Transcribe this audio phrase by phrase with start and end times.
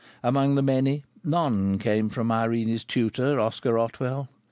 [0.23, 4.29] Amongst the many, none came from Irene's tutor, Oscar Otwell!